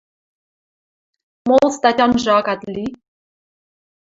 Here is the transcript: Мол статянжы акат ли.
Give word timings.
Мол 1.47 1.67
статянжы 1.77 2.31
акат 2.39 2.61
ли. 2.73 2.85